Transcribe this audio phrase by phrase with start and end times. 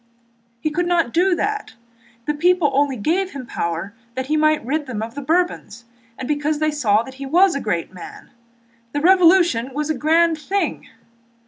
[0.61, 1.75] "He could not do that.
[2.25, 5.85] The people only gave him power that he might rid them of the Bourbons
[6.17, 8.31] and because they saw that he was a great man.
[8.93, 10.89] The Revolution was a grand thing!"